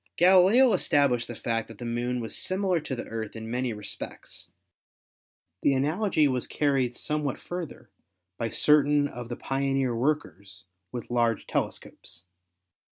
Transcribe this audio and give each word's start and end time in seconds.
Galileo 0.17 0.73
established 0.73 1.27
the 1.27 1.35
fact 1.35 1.67
that 1.67 1.77
the 1.77 1.85
Moon 1.85 2.19
was 2.21 2.35
similar 2.35 2.79
to 2.79 2.95
the 2.95 3.05
Earth 3.05 3.35
in 3.35 3.51
many 3.51 3.71
respects. 3.71 4.49
The 5.61 5.75
analogy 5.75 6.27
was 6.27 6.47
carried 6.47 6.97
somewhat 6.97 7.37
further 7.37 7.91
by 8.39 8.49
certain 8.49 9.07
of 9.07 9.29
the 9.29 9.35
pioneer 9.37 9.95
workers 9.95 10.65
with 10.91 11.11
large 11.11 11.45
telescopes. 11.45 12.25